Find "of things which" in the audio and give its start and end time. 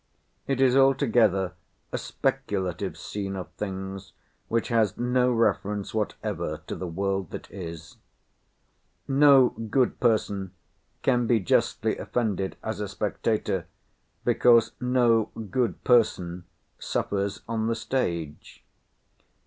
3.35-4.69